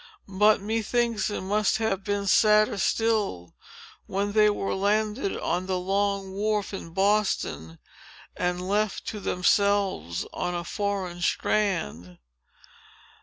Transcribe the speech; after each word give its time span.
But, 0.27 0.61
methinks, 0.61 1.29
it 1.29 1.41
must 1.41 1.77
have 1.77 2.03
been 2.03 2.25
sadder 2.25 2.79
still, 2.79 3.53
when 4.07 4.31
they 4.31 4.49
were 4.49 4.73
landed 4.73 5.37
on 5.37 5.67
the 5.67 5.77
Long 5.77 6.31
Wharf, 6.31 6.73
in 6.73 6.89
Boston, 6.89 7.77
and 8.35 8.67
left 8.67 9.05
to 9.09 9.19
themselves, 9.19 10.25
on 10.33 10.55
a 10.55 10.63
foreign 10.63 11.21
strand. 11.21 12.17